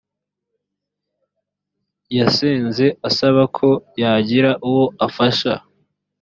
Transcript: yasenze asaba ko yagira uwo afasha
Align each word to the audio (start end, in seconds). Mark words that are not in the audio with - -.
yasenze 2.17 2.85
asaba 3.09 3.41
ko 3.57 3.69
yagira 4.01 4.51
uwo 4.67 4.85
afasha 5.07 5.53